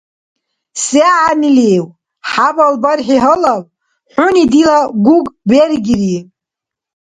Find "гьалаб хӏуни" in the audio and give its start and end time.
3.23-4.43